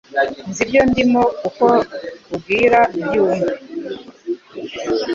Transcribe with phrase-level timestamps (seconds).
[0.49, 1.67] nzi ibyo ndi mo kuku
[2.41, 3.53] bwira byu mve.